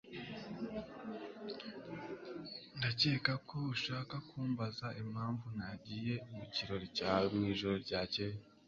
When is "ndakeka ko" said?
2.77-3.57